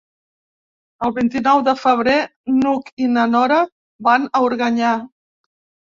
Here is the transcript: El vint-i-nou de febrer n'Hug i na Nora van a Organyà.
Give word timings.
El 1.07 1.13
vint-i-nou 1.17 1.61
de 1.67 1.75
febrer 1.83 2.17
n'Hug 2.57 2.91
i 3.07 3.13
na 3.13 3.29
Nora 3.37 3.63
van 4.11 4.29
a 4.41 4.47
Organyà. 4.51 5.01